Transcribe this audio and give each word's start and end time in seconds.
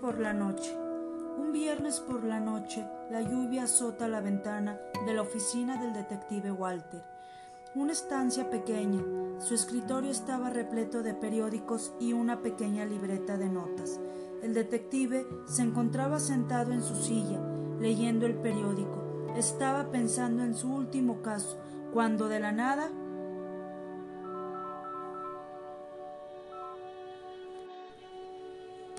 por 0.00 0.18
la 0.18 0.32
noche. 0.32 0.74
Un 1.36 1.52
viernes 1.52 2.00
por 2.00 2.24
la 2.24 2.40
noche, 2.40 2.86
la 3.10 3.20
lluvia 3.20 3.64
azota 3.64 4.08
la 4.08 4.20
ventana 4.20 4.78
de 5.04 5.14
la 5.14 5.22
oficina 5.22 5.80
del 5.80 5.92
detective 5.92 6.50
Walter. 6.50 7.04
Una 7.74 7.92
estancia 7.92 8.48
pequeña. 8.48 9.02
Su 9.38 9.54
escritorio 9.54 10.10
estaba 10.10 10.50
repleto 10.50 11.02
de 11.02 11.14
periódicos 11.14 11.92
y 12.00 12.14
una 12.14 12.40
pequeña 12.40 12.84
libreta 12.86 13.36
de 13.36 13.48
notas. 13.48 14.00
El 14.42 14.54
detective 14.54 15.26
se 15.46 15.62
encontraba 15.62 16.18
sentado 16.18 16.72
en 16.72 16.82
su 16.82 16.96
silla, 16.96 17.40
leyendo 17.78 18.26
el 18.26 18.36
periódico. 18.36 19.28
Estaba 19.36 19.90
pensando 19.90 20.42
en 20.42 20.54
su 20.54 20.72
último 20.72 21.20
caso, 21.20 21.58
cuando 21.92 22.28
de 22.28 22.40
la 22.40 22.52
nada 22.52 22.90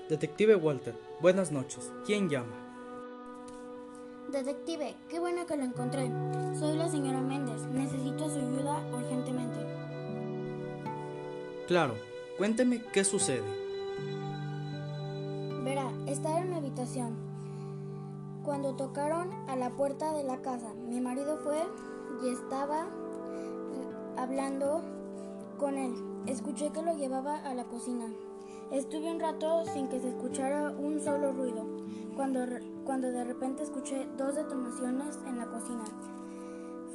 Detective 0.08 0.56
Walter, 0.56 0.94
buenas 1.20 1.52
noches. 1.52 1.92
¿Quién 2.04 2.28
llama? 2.28 2.52
Detective, 4.30 4.96
qué 5.08 5.20
bueno 5.20 5.46
que 5.46 5.56
lo 5.56 5.62
encontré. 5.62 6.10
Soy 6.58 6.76
la 6.76 6.88
señora 6.88 7.20
Méndez. 7.20 7.62
Necesito 7.72 8.28
su 8.28 8.38
ayuda 8.38 8.84
urgentemente. 8.92 9.58
Claro, 11.68 11.94
cuénteme 12.36 12.82
qué 12.92 13.04
sucede. 13.04 13.44
Verá, 15.64 15.88
estaba 16.06 16.40
en 16.40 16.50
mi 16.50 16.56
habitación. 16.56 17.14
Cuando 18.44 18.74
tocaron 18.74 19.30
a 19.48 19.54
la 19.54 19.70
puerta 19.70 20.12
de 20.12 20.24
la 20.24 20.42
casa, 20.42 20.74
mi 20.74 21.00
marido 21.00 21.38
fue 21.38 21.62
y 22.24 22.30
estaba 22.30 22.82
eh, 22.82 24.18
hablando 24.18 24.82
con 25.58 25.78
él. 25.78 25.94
Escuché 26.26 26.70
que 26.72 26.82
lo 26.82 26.96
llevaba 26.96 27.36
a 27.38 27.54
la 27.54 27.64
cocina. 27.64 28.12
Estuve 28.72 29.10
un 29.10 29.20
rato 29.20 29.66
sin 29.66 29.86
que 29.88 30.00
se 30.00 30.08
escuchara 30.08 30.70
un 30.70 30.98
solo 30.98 31.30
ruido, 31.32 31.66
cuando, 32.16 32.40
cuando 32.86 33.12
de 33.12 33.22
repente 33.22 33.64
escuché 33.64 34.06
dos 34.16 34.34
detonaciones 34.34 35.18
en 35.26 35.36
la 35.36 35.44
cocina. 35.44 35.84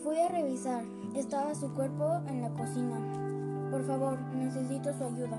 Fui 0.04 0.18
a 0.18 0.28
revisar, 0.28 0.84
estaba 1.16 1.54
su 1.54 1.72
cuerpo 1.76 2.20
en 2.30 2.42
la 2.42 2.50
cocina. 2.50 3.70
Por 3.70 3.86
favor, 3.86 4.20
necesito 4.34 4.92
su 4.98 5.04
ayuda. 5.04 5.38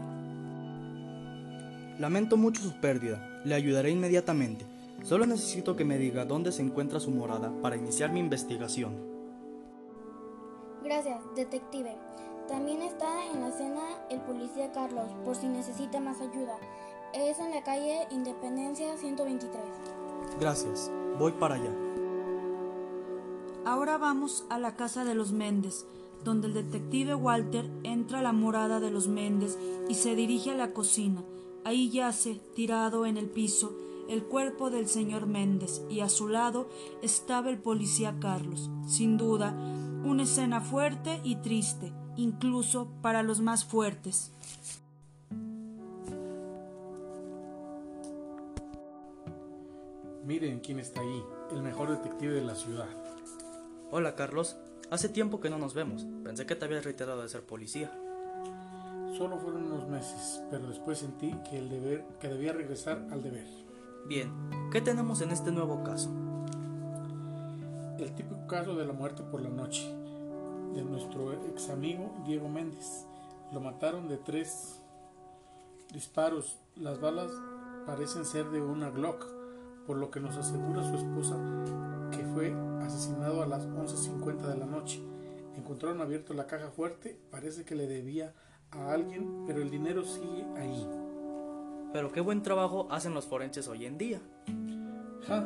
Lamento 1.99 2.37
mucho 2.37 2.63
su 2.63 2.81
pérdida, 2.81 3.43
le 3.45 3.57
ayudaré 3.57 3.91
inmediatamente. 3.91 4.65
Solo 5.03 5.27
necesito 5.27 5.75
que 5.75 5.85
me 5.85 5.99
diga 5.99 6.25
dónde 6.25 6.53
se 6.53 6.63
encuentra 6.63 7.01
su 7.01 7.11
morada 7.11 7.51
para 7.63 7.77
iniciar 7.77 8.13
mi 8.13 8.21
investigación. 8.21 8.95
Gracias, 10.85 11.21
detective. 11.35 11.97
También 12.47 12.81
está 12.83 13.27
en 13.27 13.41
la 13.41 13.49
escena 13.49 13.78
el 14.19 14.25
policía 14.25 14.73
Carlos, 14.73 15.11
por 15.25 15.37
si 15.37 15.47
necesita 15.47 16.01
más 16.01 16.21
ayuda. 16.21 16.57
Es 17.15 17.39
en 17.39 17.51
la 17.51 17.63
calle 17.63 18.07
Independencia 18.11 18.97
123. 18.97 19.63
Gracias, 20.41 20.91
voy 21.19 21.33
para 21.33 21.55
allá. 21.55 21.71
Ahora 23.65 23.99
vamos 23.99 24.45
a 24.51 24.59
la 24.59 24.77
casa 24.77 25.05
de 25.05 25.15
los 25.15 25.33
Méndez, 25.33 25.87
donde 26.25 26.49
el 26.49 26.55
detective 26.55 27.15
Walter 27.15 27.71
entra 27.83 28.19
a 28.19 28.23
la 28.23 28.33
morada 28.33 28.81
de 28.81 28.91
los 28.91 29.09
Méndez 29.09 29.59
y 29.89 29.95
se 29.95 30.15
dirige 30.15 30.51
a 30.51 30.57
la 30.57 30.73
cocina. 30.73 31.23
Ahí 31.65 31.91
yace, 31.91 32.41
tirado 32.55 33.07
en 33.07 33.17
el 33.17 33.29
piso, 33.29 33.73
el 34.09 34.25
cuerpo 34.25 34.71
del 34.71 34.89
señor 34.89 35.27
Méndez 35.27 35.83
y 35.91 36.01
a 36.01 36.09
su 36.09 36.29
lado 36.29 36.69
estaba 37.03 37.51
el 37.51 37.59
policía 37.59 38.17
Carlos. 38.21 38.71
Sin 38.87 39.17
duda, 39.17 39.55
una 40.05 40.23
escena 40.23 40.61
fuerte 40.61 41.21
y 41.25 41.37
triste, 41.37 41.93
incluso 42.19 42.89
para 43.01 43.23
los 43.23 43.41
más 43.41 43.65
fuertes. 43.65 44.33
Miren 50.27 50.61
quién 50.61 50.81
está 50.81 51.01
ahí, 51.01 51.23
el 51.53 51.63
mejor 51.63 51.91
detective 51.91 52.35
de 52.35 52.43
la 52.43 52.55
ciudad. 52.55 52.89
Hola 53.91 54.15
Carlos, 54.15 54.57
hace 54.91 55.09
tiempo 55.09 55.41
que 55.41 55.49
no 55.49 55.59
nos 55.59 55.73
vemos. 55.73 56.07
Pensé 56.25 56.45
que 56.45 56.55
te 56.55 56.67
habías 56.67 56.85
reiterado 56.85 57.23
de 57.23 57.29
ser 57.29 57.43
policía. 57.43 57.91
Solo 59.17 59.39
fueron 59.39 59.73
unos 59.73 59.89
meses, 59.89 60.43
pero 60.51 60.67
después 60.67 60.99
sentí 60.99 61.35
que 61.49 61.57
el 61.57 61.71
deber 61.71 62.05
que 62.21 62.29
debía 62.29 62.53
regresar 62.53 63.07
al 63.11 63.23
deber. 63.23 63.47
Bien, 64.07 64.31
¿qué 64.71 64.81
tenemos 64.81 65.23
en 65.23 65.31
este 65.31 65.51
nuevo 65.51 65.83
caso? 65.83 66.11
El 67.99 68.13
típico 68.15 68.47
caso 68.47 68.75
de 68.75 68.87
la 68.87 68.93
muerte 68.93 69.23
por 69.23 69.41
la 69.41 69.51
noche 69.51 69.98
de 70.79 70.85
nuestro 70.85 71.33
ex 71.33 71.71
amigo 71.71 72.13
Diego 72.25 72.49
Méndez. 72.49 73.05
Lo 73.53 73.61
mataron 73.61 74.09
de 74.09 74.17
tres 74.17 74.81
disparos. 75.93 76.57
Las 76.77 77.01
balas 77.01 77.33
parecen 77.85 78.25
ser 78.25 78.47
de 78.51 78.63
una 78.63 78.91
Glock, 78.91 79.27
por 79.87 79.97
lo 79.97 80.11
que 80.13 80.21
nos 80.21 80.37
asegura 80.37 80.85
su 80.85 80.95
esposa 80.95 81.37
que 82.13 82.23
fue 82.33 82.55
asesinado 82.83 83.43
a 83.43 83.47
las 83.47 83.67
11.50 83.67 84.43
de 84.43 84.57
la 84.57 84.67
noche. 84.67 85.03
Encontraron 85.57 86.01
abierto 86.01 86.33
la 86.33 86.47
caja 86.47 86.71
fuerte, 86.71 87.19
parece 87.33 87.65
que 87.65 87.75
le 87.75 87.89
debía 87.89 88.33
a 88.71 88.93
alguien, 88.93 89.45
pero 89.49 89.61
el 89.61 89.71
dinero 89.71 90.05
sigue 90.05 90.47
ahí. 90.57 90.87
Pero 91.93 92.13
qué 92.13 92.21
buen 92.21 92.43
trabajo 92.45 92.87
hacen 92.91 93.15
los 93.15 93.27
forenses 93.27 93.67
hoy 93.67 93.85
en 93.85 93.99
día. 93.99 94.21
Ja, 95.27 95.39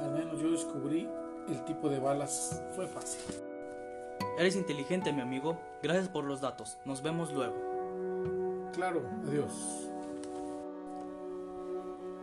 al 0.00 0.12
menos 0.12 0.40
yo 0.40 0.52
descubrí 0.52 1.08
el 1.48 1.64
tipo 1.64 1.88
de 1.88 1.98
balas. 1.98 2.62
Fue 2.76 2.86
fácil. 2.86 3.45
Eres 4.38 4.54
inteligente, 4.54 5.12
mi 5.12 5.22
amigo. 5.22 5.56
Gracias 5.82 6.08
por 6.08 6.24
los 6.24 6.40
datos. 6.40 6.76
Nos 6.84 7.02
vemos 7.02 7.32
luego. 7.32 7.54
Claro, 8.74 9.02
adiós. 9.26 9.88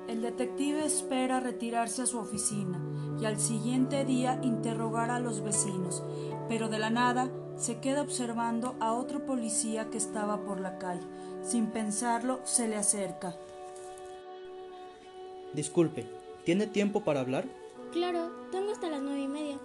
El 0.08 0.22
detective 0.22 0.86
espera 0.86 1.40
retirarse 1.40 2.04
a 2.04 2.06
su 2.06 2.20
oficina 2.20 2.80
y 3.20 3.26
al 3.26 3.40
siguiente 3.40 4.06
día 4.06 4.40
interrogar 4.44 5.10
a 5.10 5.20
los 5.20 5.42
vecinos, 5.42 6.04
pero 6.48 6.68
de 6.68 6.78
la 6.78 6.90
nada 6.90 7.32
se 7.56 7.80
queda 7.80 8.02
observando 8.02 8.76
a 8.80 8.94
otro 8.94 9.26
policía 9.26 9.90
que 9.90 9.98
estaba 9.98 10.44
por 10.44 10.60
la 10.60 10.78
calle. 10.78 11.08
Sin 11.42 11.68
pensarlo, 11.68 12.42
se 12.44 12.68
le 12.68 12.76
acerca. 12.76 13.36
Disculpe, 15.54 16.06
¿tiene 16.44 16.68
tiempo 16.68 17.04
para 17.04 17.22
hablar? 17.22 17.46
Claro, 17.92 18.30
tengo 18.52 18.72
hasta 18.72 18.90
las 18.90 19.02
nueve 19.02 19.22
y 19.22 19.28
media. 19.28 19.58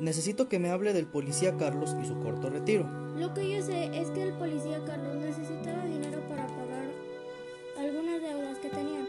Necesito 0.00 0.48
que 0.48 0.58
me 0.58 0.70
hable 0.70 0.92
del 0.92 1.06
policía 1.06 1.56
Carlos 1.56 1.94
y 2.02 2.06
su 2.06 2.18
corto 2.20 2.50
retiro. 2.50 2.88
Lo 3.16 3.32
que 3.32 3.48
yo 3.48 3.62
sé 3.62 3.90
es 3.96 4.10
que 4.10 4.22
el 4.24 4.32
policía 4.34 4.84
Carlos 4.84 5.16
necesitaba 5.16 5.84
dinero 5.84 6.20
para 6.28 6.46
pagar 6.48 6.90
algunas 7.78 8.20
deudas 8.20 8.58
que 8.58 8.70
tenía. 8.70 9.06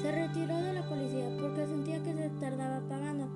Se 0.00 0.12
retiró 0.12 0.56
de 0.56 0.72
la 0.72 0.88
policía 0.88 1.36
porque 1.40 1.66
sentía 1.66 2.02
que 2.02 2.14
se 2.14 2.28
tardaba 2.40 2.80
pagando 2.88 3.28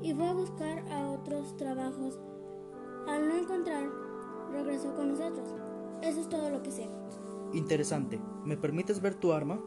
y 0.00 0.14
fue 0.14 0.28
a 0.28 0.32
buscar 0.32 0.78
a 0.90 1.10
otros 1.10 1.56
trabajos. 1.56 2.18
Al 3.06 3.28
no 3.28 3.36
encontrar, 3.36 3.84
regresó 4.50 4.94
con 4.94 5.10
nosotros. 5.10 5.48
Eso 6.02 6.20
es 6.20 6.28
todo 6.28 6.48
lo 6.50 6.62
que 6.62 6.70
sé. 6.70 6.88
Interesante. 7.52 8.18
¿Me 8.44 8.56
permites 8.56 9.00
ver 9.02 9.14
tu 9.14 9.32
arma? 9.32 9.60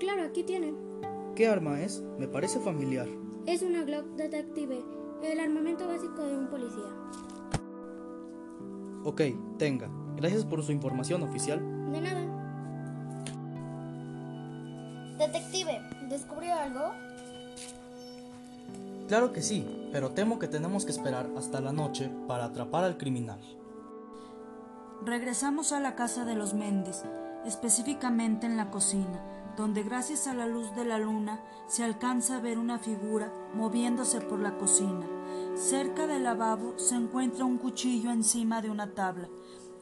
Claro, 0.00 0.22
aquí 0.22 0.42
tiene. 0.42 0.74
¿Qué 1.34 1.46
arma 1.46 1.82
es? 1.82 2.02
Me 2.18 2.26
parece 2.26 2.58
familiar. 2.58 3.06
Es 3.46 3.62
una 3.62 3.82
Glock 3.82 4.06
Detective, 4.16 4.82
el 5.22 5.40
armamento 5.40 5.86
básico 5.86 6.22
de 6.22 6.36
un 6.36 6.46
policía. 6.48 6.88
Ok, 9.04 9.22
tenga. 9.58 9.88
Gracias 10.16 10.44
por 10.44 10.62
su 10.62 10.72
información 10.72 11.22
oficial. 11.22 11.60
De 11.92 12.00
nada. 12.00 12.38
Detective, 15.18 15.80
¿descubrió 16.08 16.54
algo? 16.54 16.92
Claro 19.08 19.32
que 19.32 19.42
sí, 19.42 19.88
pero 19.90 20.10
temo 20.10 20.38
que 20.38 20.48
tenemos 20.48 20.84
que 20.84 20.92
esperar 20.92 21.28
hasta 21.36 21.60
la 21.60 21.72
noche 21.72 22.10
para 22.26 22.44
atrapar 22.44 22.84
al 22.84 22.98
criminal. 22.98 23.40
Regresamos 25.04 25.72
a 25.72 25.80
la 25.80 25.94
casa 25.94 26.24
de 26.24 26.34
los 26.34 26.54
Méndez, 26.54 27.04
específicamente 27.46 28.46
en 28.46 28.56
la 28.56 28.70
cocina, 28.70 29.37
donde 29.58 29.82
gracias 29.82 30.28
a 30.28 30.34
la 30.34 30.46
luz 30.46 30.72
de 30.76 30.84
la 30.84 31.00
luna 31.00 31.40
se 31.66 31.82
alcanza 31.82 32.36
a 32.36 32.40
ver 32.40 32.58
una 32.58 32.78
figura 32.78 33.32
moviéndose 33.54 34.20
por 34.20 34.38
la 34.38 34.56
cocina. 34.56 35.04
Cerca 35.56 36.06
del 36.06 36.22
lavabo 36.22 36.78
se 36.78 36.94
encuentra 36.94 37.44
un 37.44 37.58
cuchillo 37.58 38.12
encima 38.12 38.62
de 38.62 38.70
una 38.70 38.94
tabla. 38.94 39.28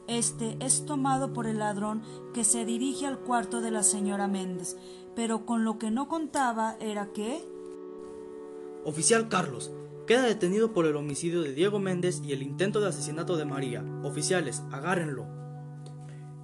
Este 0.07 0.57
es 0.61 0.87
tomado 0.87 1.31
por 1.31 1.45
el 1.45 1.59
ladrón 1.59 2.01
que 2.33 2.43
se 2.43 2.65
dirige 2.65 3.05
al 3.05 3.19
cuarto 3.19 3.61
de 3.61 3.69
la 3.69 3.83
señora 3.83 4.27
Méndez, 4.27 4.77
pero 5.15 5.45
con 5.45 5.63
lo 5.63 5.77
que 5.77 5.91
no 5.91 6.07
contaba 6.07 6.75
era 6.79 7.13
que... 7.13 7.47
Oficial 8.83 9.29
Carlos, 9.29 9.71
queda 10.07 10.23
detenido 10.23 10.73
por 10.73 10.87
el 10.87 10.95
homicidio 10.95 11.43
de 11.43 11.53
Diego 11.53 11.77
Méndez 11.77 12.21
y 12.25 12.31
el 12.31 12.41
intento 12.41 12.81
de 12.81 12.87
asesinato 12.87 13.37
de 13.37 13.45
María. 13.45 13.85
Oficiales, 14.03 14.63
agárrenlo. 14.71 15.27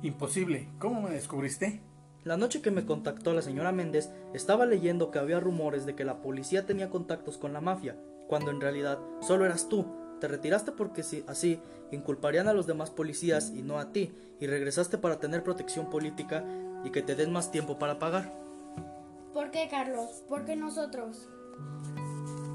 Imposible. 0.03 0.69
¿Cómo 0.77 1.01
me 1.01 1.11
descubriste? 1.11 1.92
La 2.23 2.37
noche 2.37 2.61
que 2.61 2.71
me 2.71 2.85
contactó 2.85 3.33
la 3.33 3.41
señora 3.41 3.73
Méndez, 3.73 4.09
estaba 4.33 4.65
leyendo 4.65 5.11
que 5.11 5.19
había 5.19 5.41
rumores 5.41 5.85
de 5.85 5.93
que 5.93 6.05
la 6.05 6.21
policía 6.21 6.65
tenía 6.65 6.89
contactos 6.89 7.37
con 7.37 7.51
la 7.51 7.59
mafia, 7.59 7.97
cuando 8.29 8.49
en 8.49 8.61
realidad 8.61 8.97
solo 9.21 9.45
eras 9.45 9.67
tú. 9.67 9.85
Te 10.21 10.29
retiraste 10.29 10.71
porque 10.71 11.03
si, 11.03 11.25
así 11.27 11.59
inculparían 11.91 12.47
a 12.47 12.53
los 12.53 12.65
demás 12.65 12.91
policías 12.91 13.51
y 13.53 13.61
no 13.61 13.77
a 13.77 13.91
ti, 13.91 14.13
y 14.39 14.47
regresaste 14.47 14.97
para 14.97 15.19
tener 15.19 15.43
protección 15.43 15.89
política 15.89 16.45
y 16.85 16.91
que 16.91 17.01
te 17.01 17.15
den 17.15 17.33
más 17.33 17.51
tiempo 17.51 17.77
para 17.77 17.99
pagar. 17.99 18.33
¿Por 19.33 19.51
qué, 19.51 19.67
Carlos? 19.69 20.23
¿Por 20.29 20.45
qué 20.45 20.55
nosotros? 20.55 21.27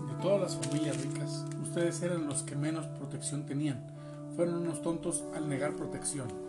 De 0.08 0.22
todas 0.22 0.40
las 0.40 0.56
familias 0.56 0.98
ricas, 1.02 1.44
ustedes 1.62 2.00
eran 2.00 2.26
los 2.26 2.42
que 2.42 2.56
menos 2.56 2.86
protección 2.86 3.44
tenían. 3.44 3.86
Fueron 4.34 4.54
unos 4.54 4.80
tontos 4.80 5.24
al 5.34 5.46
negar 5.46 5.72
protección. 5.72 6.47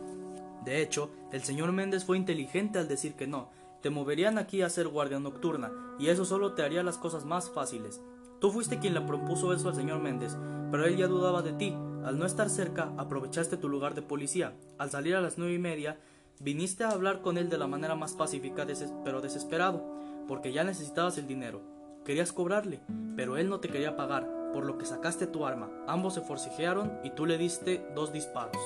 De 0.64 0.82
hecho, 0.82 1.10
el 1.32 1.42
señor 1.44 1.72
Méndez 1.72 2.06
fue 2.06 2.18
inteligente 2.18 2.80
al 2.80 2.88
decir 2.88 3.16
que 3.16 3.28
no. 3.28 3.50
Te 3.82 3.90
moverían 3.90 4.38
aquí 4.38 4.62
a 4.62 4.66
hacer 4.66 4.88
guardia 4.88 5.20
nocturna, 5.20 5.72
y 6.00 6.10
eso 6.10 6.26
solo 6.26 6.54
te 6.54 6.64
haría 6.64 6.84
las 6.84 6.98
cosas 6.98 7.26
más 7.26 7.50
fáciles. 7.50 8.02
Tú 8.40 8.52
fuiste 8.52 8.80
quien 8.80 8.94
le 8.94 9.02
propuso 9.02 9.54
eso 9.54 9.70
al 9.70 9.76
señor 9.76 10.00
Méndez, 10.00 10.38
pero 10.72 10.86
él 10.86 10.98
ya 10.98 11.08
dudaba 11.08 11.42
de 11.42 11.54
ti. 11.54 11.76
Al 12.04 12.18
no 12.18 12.26
estar 12.26 12.50
cerca, 12.50 12.94
aprovechaste 12.98 13.58
tu 13.58 13.68
lugar 13.68 13.96
de 13.96 14.02
policía. 14.02 14.54
Al 14.78 14.90
salir 14.90 15.16
a 15.16 15.22
las 15.22 15.38
nueve 15.38 15.54
y 15.54 15.60
media, 15.60 16.00
viniste 16.40 16.84
a 16.84 16.92
hablar 16.92 17.22
con 17.22 17.38
él 17.38 17.50
de 17.50 17.58
la 17.58 17.68
manera 17.68 17.96
más 17.96 18.14
pacífica, 18.14 18.66
pero 19.04 19.22
desesperado, 19.22 19.84
porque 20.28 20.54
ya 20.54 20.64
necesitabas 20.64 21.18
el 21.18 21.28
dinero. 21.28 21.62
Querías 22.06 22.32
cobrarle, 22.32 22.80
pero 23.16 23.36
él 23.38 23.50
no 23.50 23.60
te 23.60 23.68
quería 23.70 23.98
pagar, 23.98 24.52
por 24.54 24.66
lo 24.66 24.78
que 24.78 24.86
sacaste 24.86 25.28
tu 25.28 25.46
arma. 25.46 25.70
Ambos 25.88 26.14
se 26.14 26.22
forcejearon 26.22 27.00
y 27.04 27.12
tú 27.12 27.26
le 27.26 27.38
diste 27.38 27.86
dos 27.94 28.14
disparos. 28.14 28.58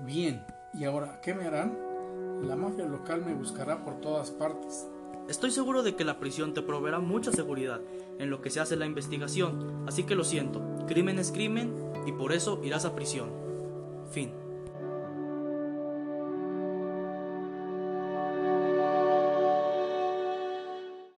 Bien, 0.00 0.44
¿y 0.72 0.84
ahora 0.84 1.20
qué 1.22 1.34
me 1.34 1.46
harán? 1.46 1.78
La 2.42 2.56
mafia 2.56 2.84
local 2.84 3.24
me 3.24 3.34
buscará 3.34 3.84
por 3.84 4.00
todas 4.00 4.30
partes. 4.30 4.88
Estoy 5.28 5.50
seguro 5.50 5.82
de 5.82 5.94
que 5.94 6.04
la 6.04 6.18
prisión 6.18 6.52
te 6.52 6.62
proveerá 6.62 6.98
mucha 6.98 7.32
seguridad 7.32 7.80
en 8.18 8.28
lo 8.28 8.42
que 8.42 8.50
se 8.50 8.60
hace 8.60 8.76
la 8.76 8.86
investigación, 8.86 9.84
así 9.86 10.04
que 10.04 10.14
lo 10.14 10.24
siento, 10.24 10.60
crimen 10.86 11.18
es 11.18 11.32
crimen 11.32 11.72
y 12.06 12.12
por 12.12 12.32
eso 12.32 12.60
irás 12.62 12.84
a 12.84 12.94
prisión. 12.94 13.30
Fin. 14.10 14.43